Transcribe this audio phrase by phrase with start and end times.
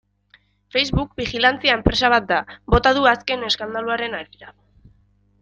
[0.75, 2.39] Facebook bijilantzia enpresa bat da,
[2.77, 4.53] bota du azken eskandaluen harira.